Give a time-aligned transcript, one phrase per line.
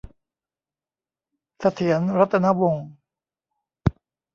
[1.59, 2.87] เสถียร รัตนวงศ์